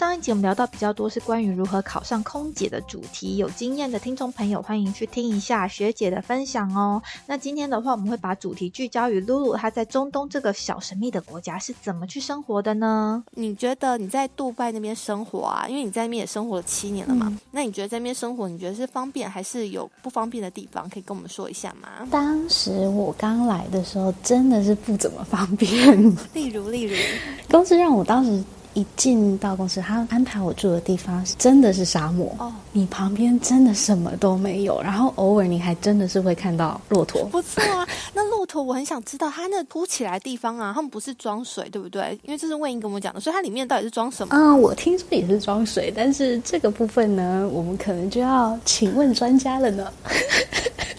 [0.00, 7.02] 上一集我们聊到比较多是关于如何考上空姐的主题，有经验的听众朋友欢迎去听一下学姐的分享哦。
[7.26, 13.22] 那今天的话，我们会把主题聚焦于露露她在中东这个小神秘的国家是怎么去生活的呢？
[13.32, 15.66] 你觉得你在杜拜那边生活啊？
[15.68, 20.88] 因为你在那边也生活了七年了嘛，那你觉得在那边生活，你觉得是方便还是有不方便的地方？
[20.88, 22.08] 可以跟我们说一下吗？
[22.10, 25.70] 当时我刚来的时候，真的是不怎么方便。
[26.32, 26.96] 例如，例如，
[27.50, 28.42] 公司让我当时。
[28.74, 37.24] 一进到公司，他安排我住的地方真的是沙漠哦，你旁边真的什么都没有，然后偶尔你还真的是会看到骆驼。
[37.26, 42.18] 不错啊，那骆驼我很想知道，它那凸起来的地方啊，他们不是装水对不对？
[42.22, 44.34] 因为这是魏英跟我们讲的，所以它里面到底是装什么？
[44.36, 49.92] 嗯，我听说也是装水，但是这个部分呢，我们可能就要请问专家了呢。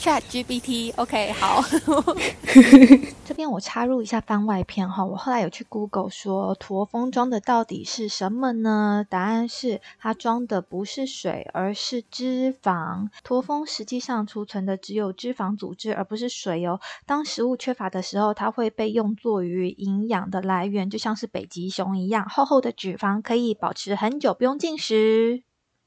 [0.02, 1.62] Chat GPT，OK，好。
[3.24, 9.06] 这边我插入一下番外篇哈，我后来有去 Google 说驼峰装的到底是什么呢？
[9.08, 13.10] 答案是它装的不是水，而是脂肪。
[13.24, 16.80] 驼峰实际上储存的只有脂肪组织，而不是水哦。
[17.06, 25.44] 当食物缺乏的时候，它会被用作于营养的来源，就像是北极熊一样，厚厚的脂肪可以保持很久，不用进食。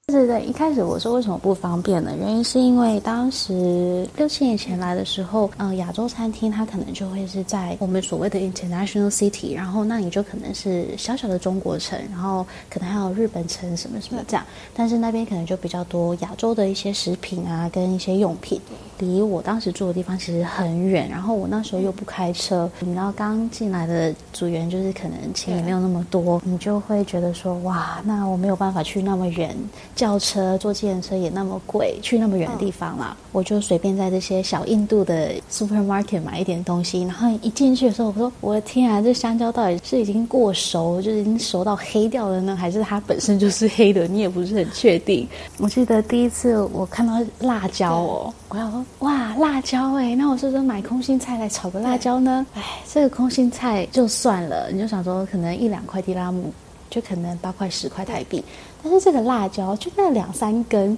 [0.07, 2.15] 对对对，一开始我说为什么不方便呢？
[2.19, 14.45] 原因是因为当时六七年前来的时候，嗯，亚洲餐厅它可能就会是在我们所谓的 international city，然后那你就可能是小小的中国城，然后可能还有日本城什么什么这样，
[14.75, 18.61] 但是那边可能就比较多亚洲的一些食品啊，跟一些用品，
[18.99, 29.55] 离我当时住的地方其实很远，然后我那时候又不开车，你知道刚进来的组员就是可能钱也没有那么多，你就会觉得说哇，那我没有办法去那么远。
[29.95, 44.07] 轿车坐计程车也那么贵，去那么远的地方啦，我就随便在这些小印度的 supermarket 买一点东西，然后一进去的时候，我说我的天啊，这香蕉到底是已经过熟，就是已经熟到黑掉了呢，还是它本身就是黑的？
[44.07, 45.27] 你也不是很确定。
[45.59, 52.47] 我记得第一次我看到辣椒哦，我想说哇，辣椒哎，那我是不是买空心菜来炒个辣椒呢？
[52.55, 56.53] 哎，这个空心菜就算了，你就想说可能一两块地拉姆。
[56.91, 58.45] 就可能八块十块台币，
[58.81, 60.97] 但是这个辣椒就那两三根，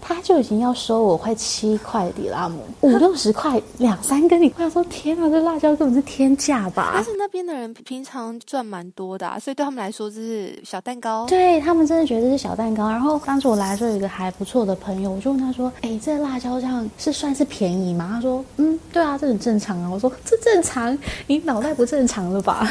[0.00, 6.92] 他就已经要收我快七块迪拉姆，五六十块两三根，你快要说天啊，这辣椒根本是天价吧？
[6.94, 11.26] 但是那边的人平常赚蛮多的，所以对他们来说这是小蛋糕。
[11.26, 12.88] 对他们真的觉得这是小蛋糕。
[12.88, 20.96] 然后当时我来的时候有一个还不错的朋友，我就问他说：“哎，这辣椒酱是算是便宜吗？”他说：“嗯，对啊，这很正常啊。”我说：“这正常？
[21.26, 22.68] 你脑袋不正常了吧？”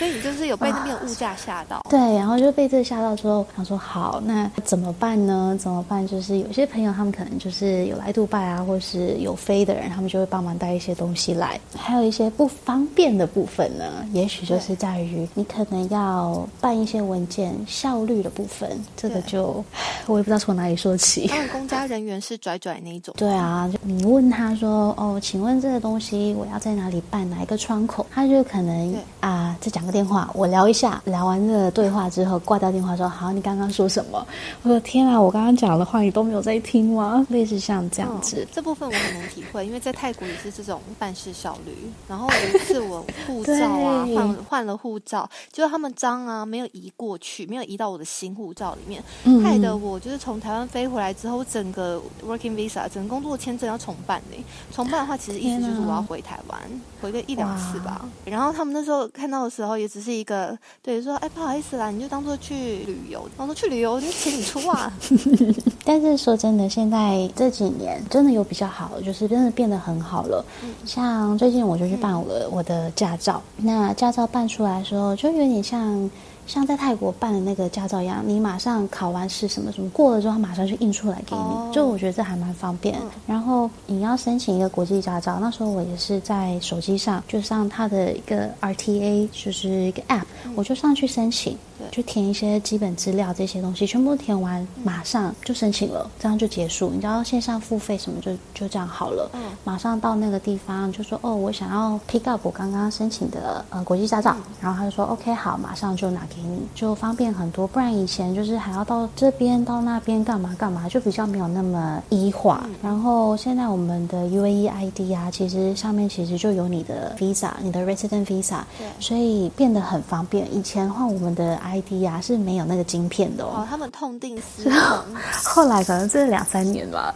[0.00, 5.54] 所以你就是有被那边物价吓到，对，然后就被这吓到之后，想说好，那怎么办呢？
[5.60, 6.08] 怎么办？
[6.08, 11.60] 就是有些朋友他们可能就是有来杜拜啊，或是有飞的人，他们就会帮忙带一些东西来。
[11.76, 13.84] 还有一些不方便的部分呢，
[14.14, 19.62] 也许就是在于你可能要办一些文件效率的部分，这个就
[20.06, 21.26] 我也不知道从哪里说起。
[21.26, 28.06] 他们公家人员是拽拽那一种，对啊，你问他说哦，请问这个东西我要在哪里办，哪一个窗口？
[28.10, 30.00] 他就可能啊，这讲个。
[30.00, 31.02] 电话，我聊一下。
[31.04, 34.26] 聊完这个对话之后，挂掉电话说：“好，你刚刚说什么？”
[34.64, 41.76] 我说：“天啊，我刚刚讲的话你都没有在听吗？”类似像这样子，这部分我很能体会，因为在泰国也是这种办事效率。
[42.08, 49.04] 然后有一次我护照啊 换换了护照，就他们章啊没有移过去，没有移到我的新护照里面，
[49.42, 54.42] 害得我就是从台湾飞回来之后，整个 working visa 整个工作签证要重办呢。
[54.72, 56.58] 重办的话，其实意思就是我要回台湾，
[57.02, 58.08] 回个一两次吧。
[58.24, 59.79] 然后他们那时候看到的时候。
[59.80, 63.28] 也只是一个对说，哎，不好意思啦，你就当做去旅游。
[63.36, 64.92] 我说去旅游，就请你出啊。
[65.84, 70.44] 但是说真的，现在这几年真的有比较好，就是真的变得很好了。
[70.84, 76.10] 像最近我就去办了我的驾照，那驾照办出来的时候，就有点像。
[76.50, 82.98] 像在泰国办的那个驾照一样，你马上考完试什么什么过了之后，马上就印出来给你，就我觉得这还蛮方便。
[83.24, 90.24] 然后你要申请一个国际驾照，那时候我也是在手机上就上它的一个 RTA，就是一个 App，
[90.56, 91.56] 我就上去申请。
[91.90, 96.90] 就填一些基本资料，这些东西全部填完，马上就申请了，这样就结束。
[96.90, 99.30] 你知道线上付费什么，就就这样好了。
[99.34, 107.66] 嗯，马上到那个地方就说，哦，我想要 pick up 我刚刚申请的呃国际驾照，然后他就说，OK，好，马上就拿给你，就方便很多。
[107.66, 112.64] 不然以前就是还要到这边到那边干嘛干嘛，就比较没有那么一化。
[112.82, 120.52] 然后现在我们的 UAE ID 啊，其实上面其实就有你的 visa，你的 resident visa，对，所以变得很方便。
[120.54, 123.66] 以前的话，我们的 ID 呀是没有那个晶片的哦。
[123.68, 124.98] 他们痛定思痛，
[125.44, 127.14] 后来可能这两三年吧。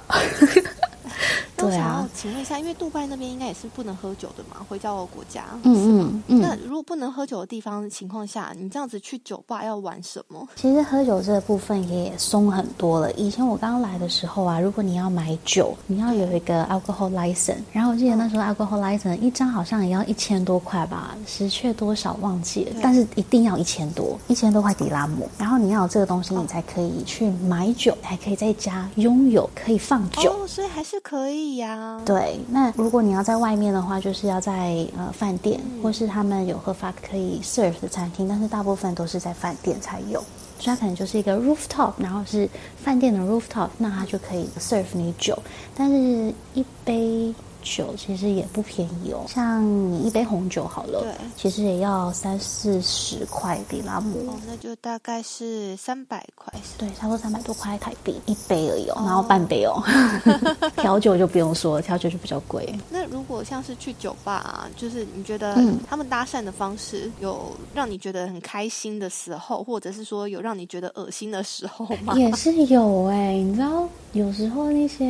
[1.64, 5.44] 那我想要请问一下，因为杜拜那边应该也是不能喝酒的嘛，回教国家。
[5.62, 6.40] 嗯嗯嗯。
[6.40, 10.46] 那如果不能喝酒的地方情况下，你这样子去酒吧要玩什么？
[10.56, 13.10] 其实喝酒这个部分也松很多了。
[13.12, 25.28] 以前我刚来的时候啊，如果你要买酒，你要有一个 alcohol license，然后我记得那时候 alcohol license 一张好像也要一千多块吧，实确多少忘记了，但是一定要一千多，一千多块迪拉姆。
[25.38, 30.30] 然后你要有这个东西，你才可以去买酒，还可以在家拥有可以放酒。
[30.30, 32.00] 哦，所以还是可以呀。
[32.04, 40.22] 对，那如果你要在外面的话，就是要在呃饭店，或是他们有合法可以 serve 的餐厅，但是大部分都是在饭店才有。
[40.58, 45.36] 所以它可能就是一个 rooftop，然后是饭店的 rooftop，那它就可以 serve 你酒，
[45.74, 47.34] 但是一杯。
[47.64, 59.82] 酒其实也不便宜哦，像你一杯红酒好了，对，其实也要三四十块比拉姆，哦，那就大概是三百块，对，差不多三百多块台币一杯而已哦，然后半杯哦，
[60.76, 62.72] 调酒就不用说，调酒就比较贵。
[62.90, 65.56] 那如果像是去酒吧，啊，就是你觉得
[65.88, 72.14] 他们搭讪的方式有让你觉得很开心的时候，或者是说有让你觉得恶心的时候吗？
[72.18, 75.04] 也是有哎，你知道有时候那些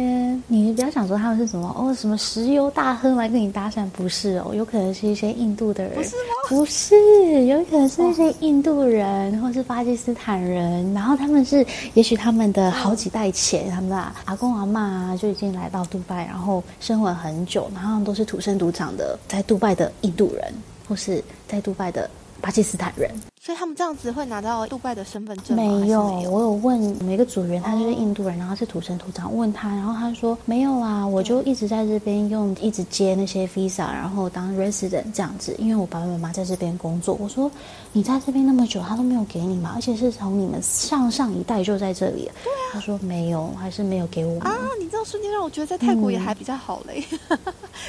[0.46, 2.43] 你比较想说他们是什么哦，什么十。
[2.44, 3.88] 石油大亨来跟你搭讪？
[3.88, 6.34] 不是哦，有可能是一些印度的人，不是吗？
[6.46, 13.96] 不是，有可能是一些印度人或是巴基斯坦人，然后他们是，也许他们的好几代前，他们的
[14.26, 20.52] 阿公阿妈就已经来到杜拜，然后生活很久，然后都是土生土长的在杜拜的印度人，
[20.86, 22.10] 或是在杜拜的
[22.44, 23.10] 巴基斯坦人。
[23.40, 25.62] 所以他们这样子会拿到杜拜的身份证吗？
[25.62, 29.34] 没有，我有问每个组员，他就是印度人，然后是土生土长。
[29.34, 35.54] 问他，然后他说没有啊，我就一直在这边用，一直接那些 visa，然后当 resident 这样子。
[35.58, 37.14] 因为我爸爸妈妈在这边工作。
[37.20, 37.50] 我说
[37.92, 39.72] 你在这边那么久，他都没有给你吗？
[39.74, 42.30] 而且是从你们上上一代就在这里。
[42.42, 42.72] 对啊。
[42.72, 44.40] 他说没有，还是没有给我。
[44.40, 47.04] 啊，你这样瞬间让我觉得在泰国也还比较好嘞。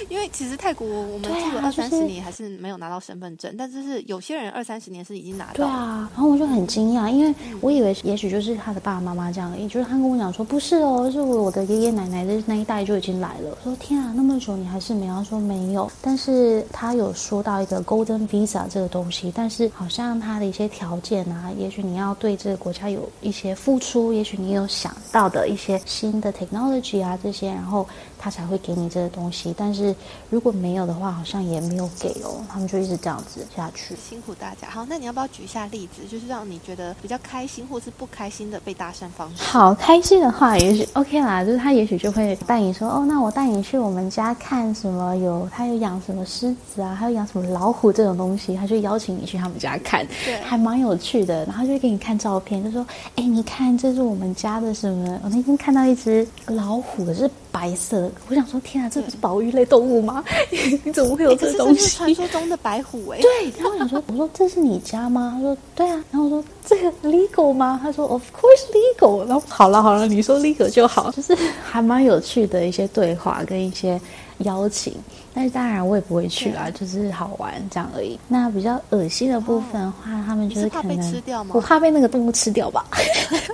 [0.10, 5.54] 因为其实泰国我们住了二三十年还是没有拿到身份证，但就是有些人二三十年是已经拿到。
[5.54, 6.10] 对啊。
[6.14, 13.58] 然后我就很惊讶，因为我以为也许就是他的爸爸妈妈这样，也就是他跟我讲说不是哦，是我的爷爷奶奶的那一代就已经来了。
[13.64, 15.24] 说天啊，那么久你还是没有？
[15.24, 27.88] 说没有，但是他有说到一个 Golden Visa 这个东西，但是好像他的一些条件啊，也许你要对这个国家有一些付出，也许你有想到的一些新的 technology 啊这些，然后。
[28.25, 29.95] 他才会给你这个东西，但是
[30.31, 32.44] 如果没有的话，好像也没有给哦。
[32.51, 34.68] 他们就一直这样子下去，辛苦大家。
[34.68, 39.44] 好，那你要不要举一下例子，就是让你觉得比较开心或是不开心的被搭讪方式？
[39.44, 45.16] 好，开心的话也许 OK 啦，就是他也许就会带你说，哦，那我带你去我们家看什么？
[45.18, 51.45] 有他有养什么狮子啊，还有养什么老虎这种东西，他就邀请你去他们家看，对，还蛮有趣的。
[51.45, 52.83] 然后就会给你看照片，就说，
[53.18, 55.19] 哎，你看这是我们家的什么？
[55.24, 57.30] 我那天看到一只老虎，是。
[57.56, 60.22] 白色，我想说，天啊，这不是保育类动物吗？
[60.84, 61.96] 你怎么会有这东西？
[61.96, 63.19] 传说中的白虎哎。
[63.24, 65.31] 对，然后我想说，我说这是你家吗？
[65.36, 66.04] 他说对啊。
[66.12, 67.80] 然后我说这个 legal 吗？
[67.81, 69.25] 他说 of course legal。
[69.25, 73.98] 然后好了好了，你说 legal 就好，就是还蛮有趣的一些对话跟一些
[74.40, 74.94] 邀请。
[75.34, 78.18] 但是当然我也不会去啦，就是好玩这样而已。
[78.28, 81.24] 那比较恶心的部分的话，他们就是可能
[81.54, 82.86] 我怕被那个动物吃掉吧。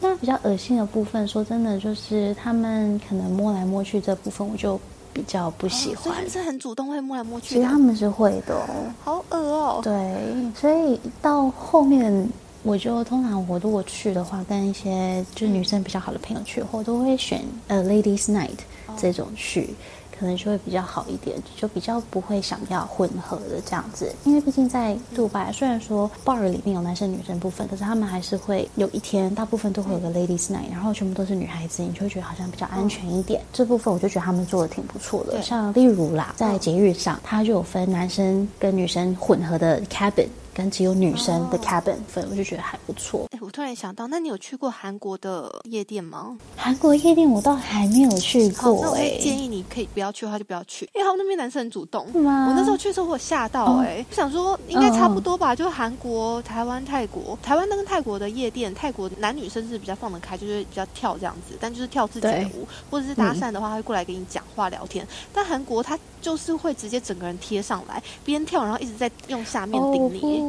[0.00, 4.80] 那比较恶心的部分，说真的，就是他们可能摸来摸去这部分，我就
[5.12, 6.14] 比较不喜欢。
[6.14, 8.66] 他们是很主动会摸来摸去，其实他们是会的，
[9.02, 9.80] 好恶哦。
[9.82, 12.28] 对，所以到后面，
[12.62, 18.58] 我就通常我如果去的话，跟一些就是女生比较好的朋友去，我都会选呃 ladies night
[18.96, 19.74] 这种去。
[20.18, 33.40] 可能就会比较好一点，就比较不会想要混合的这样子，因为毕竟在杜拜，虽然说 bar 里面有男生女生部分，可是他们还是会有一天，大部分都会有个 ladies night，然后全部都是女孩子，你就会觉得好像比较安全一点。
[33.52, 40.26] 这部分我就觉得他们做的挺不错的，像例如啦，在节日上，它就有分男生跟女生混合的 cabin。
[40.58, 43.28] 跟只有女生的 cabin 分，我就觉得还不错。
[43.30, 46.36] 哎，我突然想到，那你有去过韩国的夜店吗？
[46.56, 48.80] 韩国夜店我倒还没有去过。
[48.82, 52.10] 那我建议你可以不要去的话就不要去，因为他们那边男生很主动。
[52.10, 57.38] 是吗我那时候去的时候我吓到哎，想说应该差不多吧，就韩国、台湾、泰国。
[57.40, 65.06] 台湾跟泰国的夜店，泰国男女生是比较放得开，就是比较跳这样子，但就是跳自己的舞，或者是搭讪的话，他会过来跟你讲话聊天。
[65.32, 70.47] 但韩国他就是会直接整个人贴上来，边跳然后一直在用下面顶你。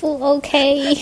[0.00, 0.96] 不 OK，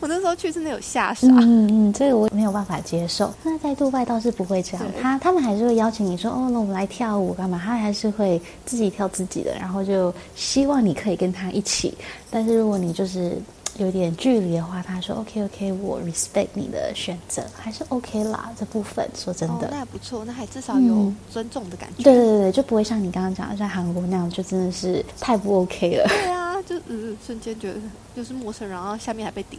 [0.00, 1.26] 我那时候去真的有吓傻。
[1.28, 3.32] 嗯嗯，这个我没有办法接受。
[3.42, 7.60] 那在杜拜倒是不会这样，他他们还是会邀请你说，哦，那我们来跳舞干嘛？
[7.62, 11.94] 他还是会自己跳自己的，然后就希望你可以跟他一起。
[12.30, 13.36] 但是如果你就是
[13.78, 18.50] 有点距离的话，他说 OK OK，我 respect 你的选择，还是 OK 啦。
[18.58, 22.02] 这部分说真的，那还不错，那还至少有尊重的感觉。
[22.02, 26.08] 对对对，就不会像你刚刚讲的在韩国那样，就真的是太不 OK 了。
[26.68, 27.80] 就嗯，瞬间觉得
[28.14, 29.58] 就是陌生人，然后下面还被顶。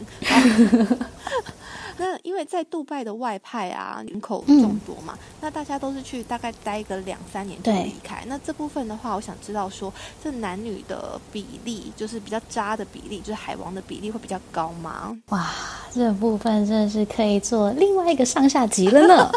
[1.97, 8.23] 那因为在杜拜的外派啊，人口众多嘛，那大家都是去大概待个两三年就离开。
[8.27, 9.91] 那这部分的话，我想知道说，
[10.23, 15.17] 这男女的比例，就是比较渣的比例，就是海王的比例会比较高吗？
[15.29, 15.49] 哇，
[15.91, 19.31] 这部分真的是可以做另外一个上下集了呢。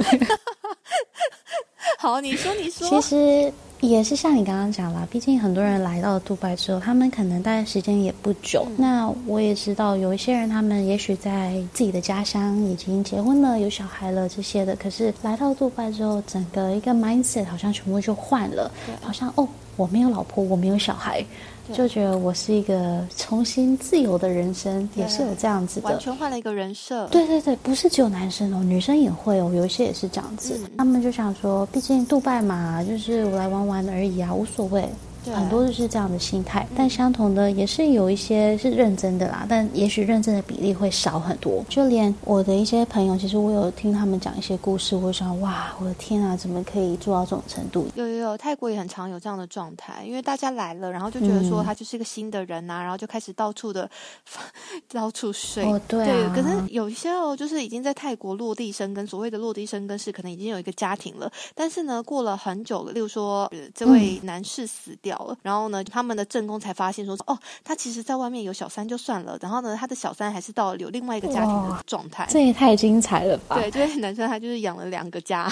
[1.98, 3.52] 好，你说，你说，其实。
[3.80, 8.66] 也是像你刚刚讲啦，毕竟很多人来到杜拜之后，他们可能待的时间也不久。
[8.76, 18.70] 那我也知道有一些人，他们也许在自己的家乡已经结婚了、有小孩了这些的，可是来到杜拜之后，整个一个 mindset 好像全部就换了，
[19.02, 21.24] 好像哦，我没有老婆，我没有小孩。
[21.72, 27.08] 就觉得我是一个重新自由的人生，也是有这样子的，完全换了一个人设。
[27.08, 30.60] 对对对，不是只有男生哦，女生也会哦，有一些也是这样子。
[30.78, 34.88] 他们就想说，毕竟杜拜嘛，就是我来玩玩而已啊，无所谓。
[35.34, 41.64] 很多就是这样的心态，但相同的也是有一些是认真的啦，但也许认真的比例会少很多。
[41.68, 47.88] 就连我的一些朋友，其实我有听他们讲一些故事，我想哇，我的天啊，怎么可以做到这种程度？
[47.94, 53.90] 有有有，泰国也很常有这样的状态，因为大家来了，然后就觉得说他就是一个新的人呐，然后就开始到处的
[54.92, 55.64] 到处睡。
[55.64, 56.32] 哦，对啊。
[56.34, 65.15] 可是有一些哦，就是已经在泰国落地生根，所谓的落地生根是可能已经有一个家庭了，但是呢，过了很久了，例如说这位男士死掉。
[65.42, 73.56] 然后呢，他们的正宫才发现说，哦，他其实在外面有小三就算了，然后呢，他的小三还是到有另外一个家庭的状态，这也太精彩了吧？
[73.56, 75.50] 对，这位男生他就是养了两个家。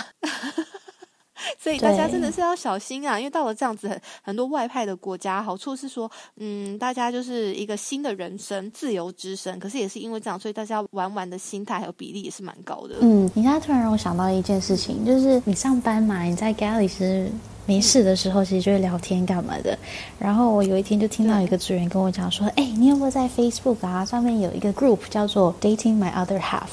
[1.58, 3.18] 所以大家真的是要小心啊！
[3.18, 9.58] 因为到了这样子很很多外派的国家，好处是说，嗯，大家就是一个新的人生，自由之身。
[9.58, 12.96] 可是也是因为这样，所以大家玩玩的心态还有比例也是蛮高的。
[13.00, 17.28] 嗯，你现在突然让我想到一件事情，就是你上班嘛，你在 galley 是
[17.66, 19.76] 没事的时候，其实就会聊天干嘛的。
[20.18, 26.68] 然后我有一天就听到一个职员跟我讲说：“哎，你有没有在 Facebook 啊上面有一个 group 叫做 Dating My Other Half？”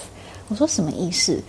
[0.50, 1.42] 我说什么意思？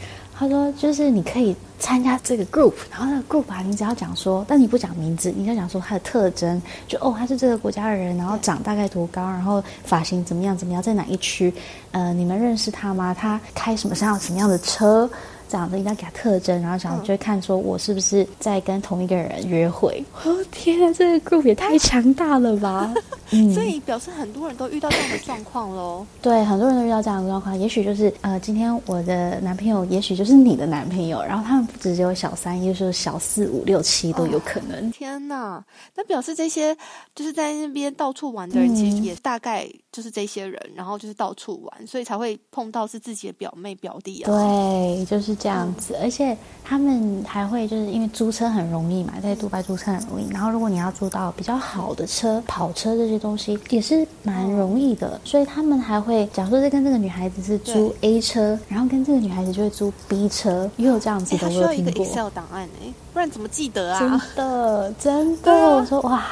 [0.42, 11.54] 他说：“就是你可以参加这个 group，然后那个 group 啊，你只要讲说，但你不讲名字，你就讲说他的特征，就哦，他是这个国家的人，然后长大概多高，然后发型怎么样怎么样，在哪一区？
[11.92, 13.14] 呃，你们认识他吗？
[13.14, 15.08] 他开什么像什么样的车？”
[15.52, 20.02] 这样子一定要给他特征，然后想就会看说我是不是在跟同一个人约会。
[20.25, 22.90] 哦天啊，这个 group 也太强大了吧！
[23.32, 26.06] 嗯，所以表示很多人都遇到这样的状况喽。
[26.23, 27.59] 对，很多人都遇到这样的状况。
[27.59, 34.90] 也许就是呃，今天我的男朋友，也许就是你的男朋友，然后他们不只有小三，也就是小四五六七都有可能。
[34.90, 35.62] 天哪，
[35.94, 36.75] 那表示这些
[37.14, 44.26] 就是在那边到处玩的人，其实也大概就是这些人，然后就是到处玩，所以才会碰到是自己的表妹表弟啊。
[44.26, 45.37] 对，就是。
[45.42, 50.30] 这样子，而且他们还会就是因为租车很容易嘛，在杜拜租车很容易。
[50.30, 55.20] 然后如果你要租到比较好的车、跑车这些东西，也是蛮容易的。
[55.25, 61.49] 所以他们还会，假如说是跟这个女孩子是租 A 车，然后跟这个女孩子就会租 B 车，也有这样子的。
[61.49, 62.06] 我有听过。
[62.06, 63.99] Excel 档案哎，不然怎么记得啊？
[63.99, 66.25] 真的，真的，我说哇。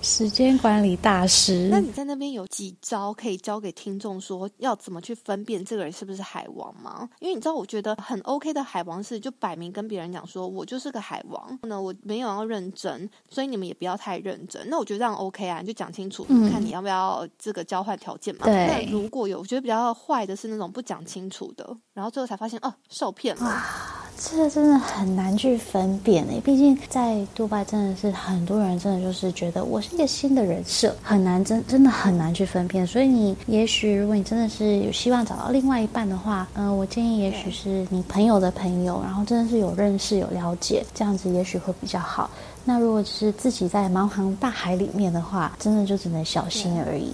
[0.00, 7.08] 时间管理大师，那你在那边有几招可以教给听众，说要怎么去分辨这个人是不是海王吗？
[7.20, 14.64] 因为你知道，我觉得很 OK 的海王是就摆明跟别人讲说，我就是个海王，那我没有要认真，所以你们也不要太认真。
[14.70, 18.44] 那我觉得这样 OK 啊，你就讲清楚，看你要不要这个交换条件嘛。
[18.44, 23.62] 对那如果有，我觉得比较坏的是那种不讲清楚的，然后最后才发现哦，受骗了。
[24.20, 32.86] 这个真的很难去分辨诶，毕竟在杜拜真的是很多人真的就是觉得我是一个新的人设，很难真真的很难去分辨。
[32.86, 42.30] 所以你也许如果你真的是有希望找到另外一半的话，嗯，我建议也许是你朋友的朋友，然后真的是有认识有了解，这样子也许会比较好。
[42.64, 47.12] 那如果只是自己在茫茫大海里面的话，真的就只能小心而已。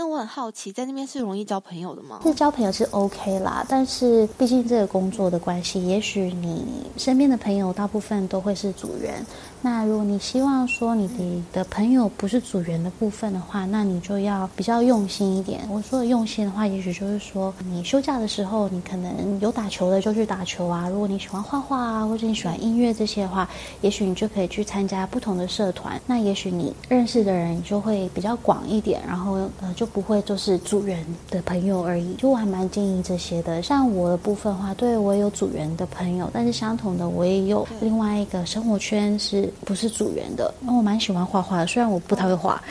[0.00, 2.20] 那我很好奇，在那边是容易交朋友的吗？
[2.22, 6.64] 是交朋友是 OK 啦，但是毕竟这个工作的关系，也许你
[6.96, 9.26] 身边的朋友大部分都会是组员。
[9.60, 15.60] 那如果你希望说你的朋友不是组员的部分的话，那你就要比较用心一点。
[15.68, 20.88] 我说的用心的话，也许就是说你休假的时候，你可能有打球的就去打球啊。
[20.88, 23.48] 如果你喜欢画画啊，或者你喜欢音乐这些的话，
[23.80, 26.00] 也许你就可以去参加不同的社团。
[26.06, 32.14] 那也许你认识的人就会比较广一点，然后呃就不会就是组员的朋友而已。
[32.14, 33.60] 就我还蛮建议这些的。
[33.60, 39.47] 像我的部分的话，对我有组员的朋友，但是相同的我也有另外一个生活圈是。
[39.64, 42.62] 不是组员的，那我蛮喜欢画画的，虽然我不太会画。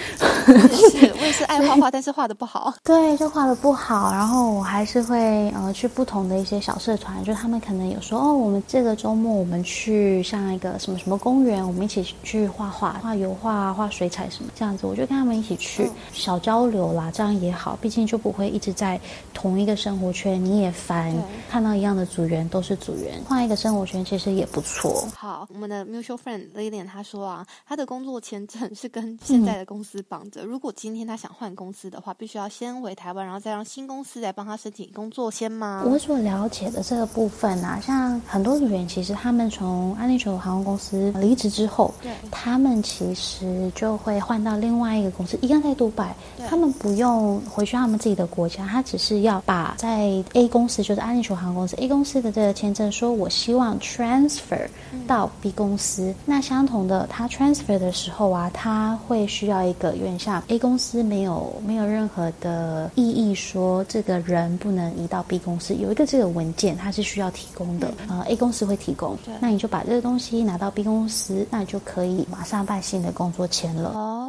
[0.47, 2.73] 是，我也是爱画画，但是画的不好。
[2.83, 4.11] 对，就画的不好。
[4.11, 14.87] 然后我还是会呃去不同的一些小社团，就他们可能有说哦，我们这个周末我们去像一个什么什么公园，我们一起去画画，画油画、画水彩什么这样子。
[14.87, 18.99] 我就跟他们一起去小交流啦，这样也好，毕竟就不会一直在
[19.33, 21.13] 同一个生活圈，你也烦。
[21.49, 25.07] 看到一样的组员都是组员，换一个生活圈其实也不错。
[25.15, 35.83] 好，我们的 mutual friend Lilian 他说啊，他的工作签证是跟现在的公司绑着，如果今天他想换公司的话，必须要先回台湾，然后再让新公司来帮他申请工作签吗？
[35.85, 46.15] 我所了解的这个部分啊，像很多组员其实他们从安利球航空公司离职之后，对，他们其实就会换到另外一个公司，一样在杜拜，
[46.47, 54.67] 他们不用回去他们自己的国家，他只是要把在 A 公司，就是安利球航空公司 A 公司的这个签证，说我希望 transfer
[55.07, 56.13] 到 B 公司。
[56.25, 67.93] 那相同的，他 transfer 的时候啊，他会需要一个有点像 A 公司没有没有任何的异议，说这个人不能移到 B 公司，有一个这个文件，它是需要提供的。
[68.09, 73.91] 呃，A 公司会提供，那你就把这个东西拿到 B 公司，那就可以马上办新的工作签了。
[73.93, 74.26] 哦，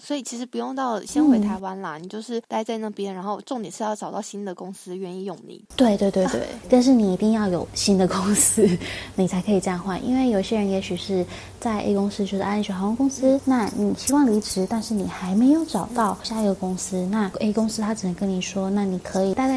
[0.00, 5.62] 所以其实不用到先回台湾啦，你就是待在那边，然后重点是要找到新的公司愿意用你。
[5.76, 8.68] 对对对对， 但是你一定要有新的公司，
[9.16, 10.04] 你才可以这样换。
[10.06, 11.24] 因为有些人也许是
[11.60, 19.54] 在 A 公司，就是安全航空公司，那你希望离职，但是你还没有找到下一个公司，那 A 公司他只能跟你说，那你可以待在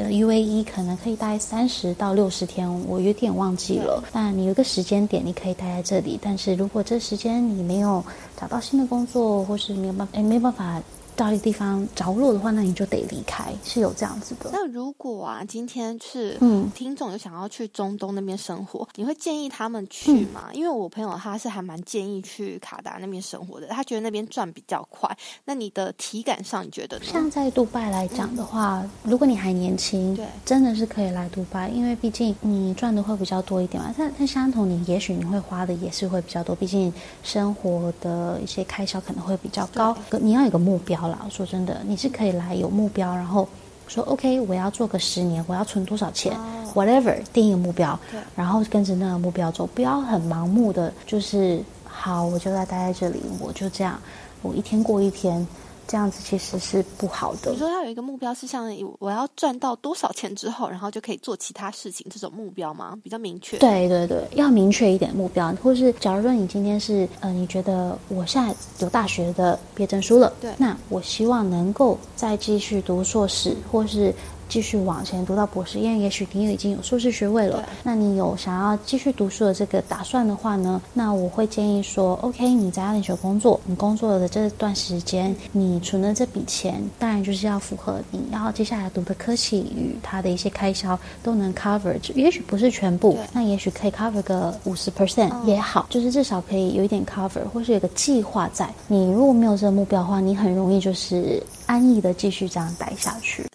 [0.00, 4.02] 呃 UAE，可能可以待三十到六十天，我有点忘记了。
[4.12, 8.04] 那你有个时间点，你可以待在这里，但是如果这时间你没有
[8.42, 10.82] 找到新的工作，或是没有办法，哎，没有办法。
[11.14, 14.50] 到一个地方着落的话，那你就得离开，是有这样子的。
[14.52, 20.48] 那如果啊，今天是嗯，听众有想要去中东那边生活，你会建议他们去吗？
[20.52, 25.14] 因为我朋友他是还蛮建议去卡达那边生活的，他觉得那边赚比较快。
[25.44, 26.98] 那你的体感上，你觉得？
[27.02, 33.94] 像在杜拜来讲的话，如果你还年轻，对，真的是可以来杜拜，因为毕竟你赚的会比较多一点嘛。
[33.98, 36.92] 但但相同，你也许你会花的也是会比较多，毕竟
[37.22, 39.94] 生活的一些开销可能会比较高。
[40.20, 41.01] 你要有个目标。
[41.02, 43.48] 好了，说真的，你是可以来有目标，然后
[43.88, 46.32] 说 OK，我要做个十年，我要存多少钱
[46.76, 47.98] ，whatever，定一个目标，
[48.36, 53.98] 然后跟着那个目标走，不要很盲目的，就是好，我就在待在这里，我就这样，
[54.42, 55.44] 我一天过一天。
[55.86, 57.50] 这样子其实是不好的。
[57.50, 62.98] 你说要有一个目标，是像我要赚到多少钱之后，然后就可以做其他事情，这种目标吗？
[63.02, 63.58] 比较明确。
[63.58, 74.14] 对对对，要明确一点目标，或是假如说你今天是呃，你觉得我现在有大学的毕业证书了，对，那我希望能够再继续读硕士，或是。
[74.52, 80.78] 继续往前读到博士，因为也许你已经有硕士学位了，那你有想要继续读书的这个打算的话呢？
[80.92, 98.68] 那我会建议说，OK，你在阿联酋工作，你工作的这段时间，你存的这笔钱，当然就是要符合你要接下来读的科系与它的一些开销都能 cover，也许不是全部，那也许可以 cover 个五十 percent 也好，就是至少可以有一点 cover，或是有个计划在。
[98.86, 103.46] 你如果没有这个目标的话，你很容易就是安逸的继续这样待下去。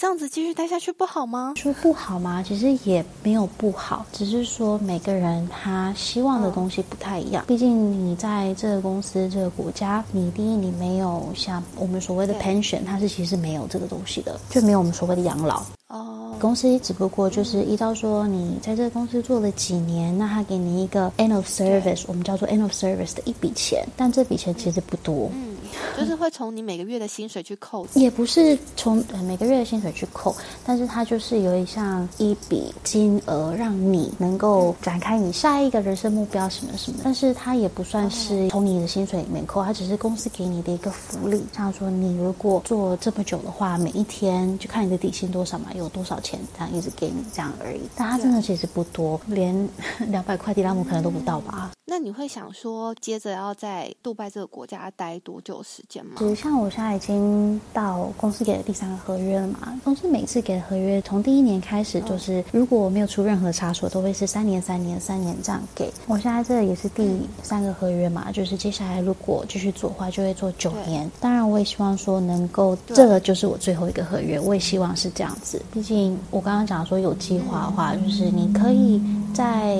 [0.00, 1.54] 这样子继续待下去不好吗？
[1.56, 2.40] 说不好吗？
[2.40, 7.44] 其实也没有不好，只是说每个人他希望的东西不太一样。
[7.48, 15.64] 毕竟你在这个公司、这个国家，你第一你没有像我们所谓的 pension，它是其实没有这个东西的，就没有我们所谓的养老。
[15.88, 25.28] 哦，公司只不过就是依照说你在这个公司做了几年，那他给你一个 end of service，我们叫做 end of service 的一笔钱，但这笔钱其实不多。
[25.34, 25.56] 嗯。
[25.96, 36.98] 就是会从你每个月的薪水去扣，也不是从每个月的薪水去扣，但是它就是有一项一笔金额，让你能够展开你下一个人生目标什么什么。
[37.02, 41.44] 但是它也不算是从你的薪水里面扣，它只是公司给你的一个福利。
[41.52, 47.80] 像说你如果做这么久的话，每一天就看你的底薪多少嘛，有多少钱这样一直给你这样而已。
[47.96, 49.68] 但它真的其实不多，连
[50.08, 51.70] 两百块迪拉姆可能都不到吧。
[51.90, 56.12] 那你会想说，接着要在杜拜这个国家待多久时间吗？
[56.18, 59.80] 其实像我现在已经到公司给的第三个合约了嘛。
[59.84, 65.92] 公司每次给的合约，从第一年开始就是，如果我没有出任何差错，都会是三年、三年、三年这样给。
[66.06, 71.10] 我现在这也是第三个合约嘛，就是接下来如果继续做的话，就会做九年。
[71.20, 75.60] 当然，我也希望说能够，这个就是我最后一个合约，我也希望是这样子。
[75.72, 79.00] 毕竟我刚刚讲说有计划的话，就是你可以
[79.34, 79.78] 在。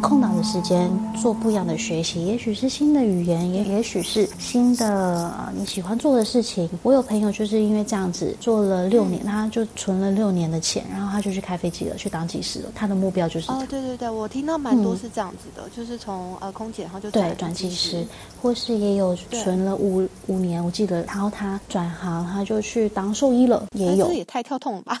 [0.00, 6.68] 空档的时间做不一样的学习，也许是新的语言，也也许是新的你喜欢做的事情。
[6.82, 12.70] 我有朋友就是因为这样子做了六年，他就存了六年的钱，然后他就去开飞机了，去当技师了。
[12.74, 18.06] 他的目标就是哦，对对对，我听到蛮多是这样子的，就是从呃空姐，然后就对转技师，
[18.40, 24.98] 或是也有存了五五年，我记得，然后他转行，他就去当兽医了，也有，这也太跳痛了吧？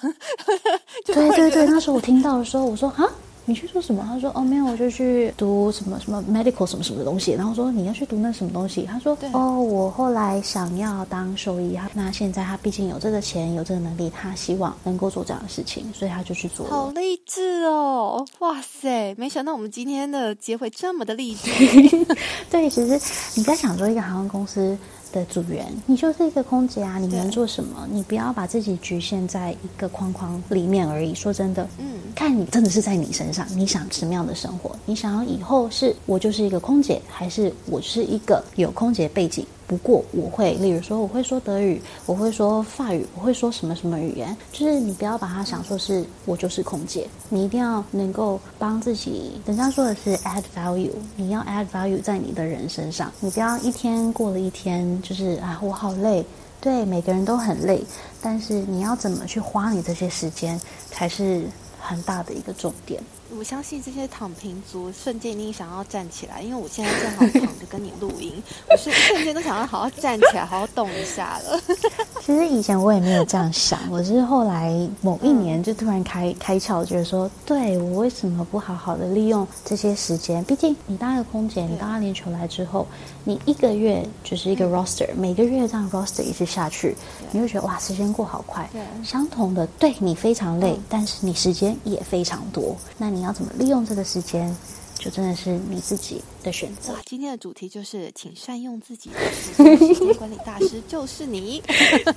[1.06, 3.08] 对对对，那时候我听到的时候，我说啊。
[3.50, 4.04] 你去做什么？
[4.06, 7.32] 他说哦没有，我就去读什么什么 medical 什么什么的东西。
[7.32, 8.84] 然后说你要去读那什么东西？
[8.84, 11.76] 他说哦，我后来想要当兽医。
[11.92, 16.64] 那现在他毕竟有这个钱，有这个能力，他希望能够做这样的事情，所以他就去做。
[16.68, 18.24] 好励志哦！
[18.38, 21.50] 哇塞，没想到我们今天的结尾这么的励志。
[22.50, 23.00] 对，其实
[23.34, 24.78] 你在想做一个航空公司。
[25.12, 27.86] 的组员，你就是一个空姐啊，你能做什么？
[27.90, 31.14] 你不要把自己局限在一个框框里面而已。
[31.14, 34.74] 说真的，嗯，看你真的是在你身上，你想什么样的生活？
[34.86, 39.46] 你想要以后是我就是一个空姐，还是我是一个有空姐背景？
[39.70, 49.40] 不过我会，例如说我会说德语，我会说法语，我会说什么什么语言，就是你不要把它想说是我就是空姐，你一定要能够帮自己。
[49.46, 56.26] 人家说的是 add value，你要 add value 在你的人身上，你不要一天过了一天就是啊我好累，
[56.60, 57.80] 对每个人都很累，
[58.20, 61.44] 但是你要怎么去花你这些时间才是
[61.80, 63.00] 很大的一个重点。
[63.38, 71.60] 我相信这些躺平族瞬间一定想要站起来，因为我现在正好躺着跟你录音，我是瞬间都想要好好站起来，好好动一下了。
[72.20, 80.42] 其实以前我也没有这样想，我是后来某一年就突然开开窍，觉得说，对我为什么不好好的利用这些时间？
[80.44, 82.84] 毕竟你当一个空姐，你当阿联酋来之后，
[83.22, 86.96] 你一个月就是一个 roster，每个月这样 roster 一直下去，
[87.30, 88.68] 你会觉得哇，时间过好快。
[89.04, 92.76] 相同的，对你非常累，但是你时间也非常多。
[92.98, 93.19] 那你。
[93.20, 94.56] 你要怎么利用这个时间，
[94.98, 96.96] 就真的是你自己的选择。
[97.04, 101.62] 今天的主题就是，请善用自己的时间， 时间管理大师就是你。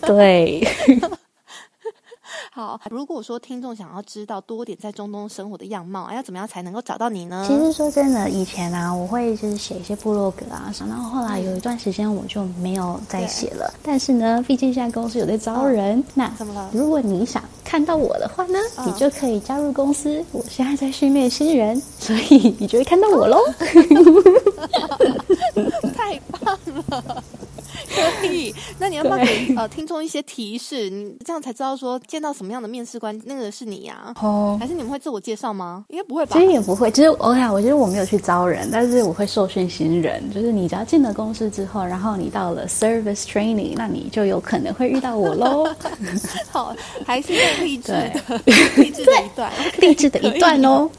[0.04, 0.66] 对。
[2.52, 7.46] 好，如果说听众想要知道多点在中东生活的样貌，要怎么样才能够找到你呢？
[7.48, 13.74] 其实说真的，以前啊，我会就是写一些部落格啊，然后后来有一段时间我就没有再写了。
[13.84, 16.70] 但是呢，毕竟现在公司有在招人，那怎么了？
[16.74, 20.24] 如果你想看到我的话呢，你就可以加入公司。
[20.32, 23.38] 我现在在训练新人，所以你就会看到我喽。
[25.96, 26.58] 太棒
[26.90, 27.24] 了！
[27.90, 30.90] 可以，那你要不要给呃听众一些提示？
[30.90, 34.14] 你这样才知道说见到什么样的面试官，那个是你呀？
[34.22, 35.86] 哦，还是你们会自我介绍吗？
[35.90, 36.38] 应该不会吧？
[36.38, 36.90] 其实也不会。
[36.92, 40.24] 其实 OK 啊，我觉得我没有去招人，但是我会受训新人。
[40.34, 45.68] 就是你只要进了公司之后，然后你到了 service training，那你就有可能会遇到我喽。
[46.50, 48.14] 好，还是励志的
[48.78, 50.90] 励志的一段， 励志的一段哦。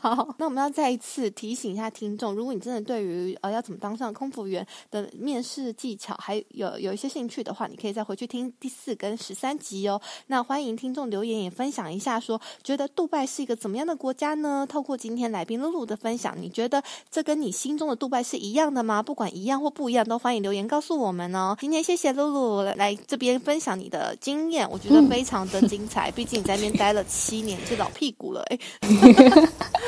[0.00, 10.00] 好，那我们要再一次提醒一下听众，如果你真的对于呃要怎么当上空服员的面试技巧还有有一些兴趣的话，你可以再回去听第四跟十三集哦。
[10.28, 14.66] 那欢迎听众留言也分享一下，说觉得杜拜是一个怎么样的国家呢？
[14.68, 19.02] 透过今天来宾露露的分享，你觉得这跟你心中的杜拜是一样的吗？
[19.02, 21.56] 不管一样或不一样，都欢迎留言告诉我们哦。
[21.60, 26.10] 今天谢谢露露来这边分享你的经验，我觉得非常的精彩。
[26.10, 28.58] 毕竟你在那边待了七年，是老屁股了哎。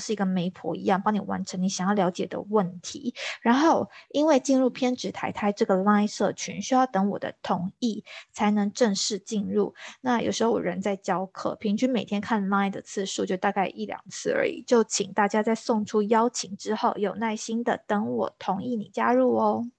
[0.00, 0.10] 是。
[0.10, 3.14] 一个媒婆一样，帮你完成你想要了解的问题。
[3.42, 9.72] 然后，因为进入偏执台台这个 Line 社群，需要等我的同意才能正式进入。
[10.00, 14.64] 那有时候我人在教课，平均每天看 Line 的次数就大概一两次而已。
[14.66, 19.70] 就请大家在送出邀请之后，有耐心的等我同意你加入哦。